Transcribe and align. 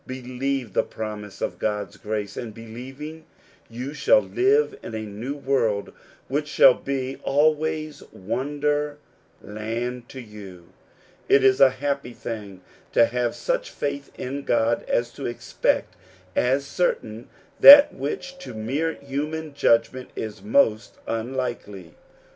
Believe 0.07 0.73
the 0.73 0.81
promise 0.81 1.41
of 1.41 1.59
God's 1.59 1.95
grace, 1.97 2.35
and 2.35 2.55
believing, 2.55 3.23
you 3.69 3.93
shall 3.93 4.21
live 4.23 4.75
in 4.81 4.95
a 4.95 5.01
new 5.01 5.35
world 5.35 5.93
which 6.27 6.47
shall 6.47 6.73
be 6.73 7.17
always 7.21 8.01
wonder 8.11 8.97
land 9.43 10.09
to 10.09 10.19
you. 10.19 10.69
It 11.29 11.43
is 11.43 11.61
a 11.61 11.69
happy 11.69 12.13
thing 12.13 12.61
to 12.93 13.05
have 13.05 13.35
such 13.35 13.69
faith 13.69 14.11
in 14.17 14.41
God 14.41 14.83
as 14.87 15.11
to 15.11 15.27
expect 15.27 15.93
as 16.35 16.65
certain 16.65 17.29
that 17.59 17.93
which 17.93 18.39
to 18.39 18.55
mere 18.55 18.93
human 18.95 19.53
judgment 19.53 20.09
is 20.15 20.41
most 20.41 20.95
unlikely. 21.05 21.93